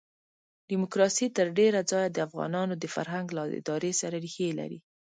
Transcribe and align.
ډیموکراسي 0.69 1.27
تر 1.37 1.47
ډېره 1.59 1.79
ځایه 1.91 2.09
د 2.11 2.17
افغانانو 2.27 2.73
د 2.77 2.85
فرهنګ 2.95 3.27
له 3.37 3.43
ادارې 3.59 3.91
سره 4.01 4.15
ریښې 4.23 4.47
لري. 4.59 4.79